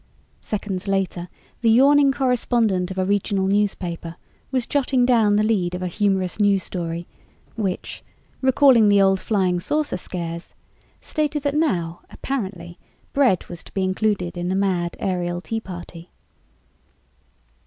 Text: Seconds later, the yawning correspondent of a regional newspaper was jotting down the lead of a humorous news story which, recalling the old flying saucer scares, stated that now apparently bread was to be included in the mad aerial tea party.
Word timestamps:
Seconds 0.41 0.87
later, 0.87 1.29
the 1.61 1.69
yawning 1.69 2.11
correspondent 2.11 2.89
of 2.89 2.97
a 2.97 3.05
regional 3.05 3.45
newspaper 3.45 4.15
was 4.49 4.65
jotting 4.65 5.05
down 5.05 5.35
the 5.35 5.43
lead 5.43 5.75
of 5.75 5.83
a 5.83 5.87
humorous 5.87 6.39
news 6.39 6.63
story 6.63 7.05
which, 7.55 8.03
recalling 8.41 8.89
the 8.89 8.99
old 8.99 9.19
flying 9.19 9.59
saucer 9.59 9.97
scares, 9.97 10.55
stated 11.01 11.43
that 11.43 11.53
now 11.53 11.99
apparently 12.09 12.79
bread 13.13 13.45
was 13.45 13.61
to 13.63 13.73
be 13.75 13.83
included 13.83 14.35
in 14.37 14.47
the 14.47 14.55
mad 14.55 14.97
aerial 14.99 15.39
tea 15.39 15.59
party. 15.59 16.09